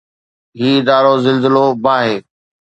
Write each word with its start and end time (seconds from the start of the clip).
هي 0.57 0.69
ادارو 0.79 1.13
زلزلو، 1.23 1.65
باهه 1.83 2.15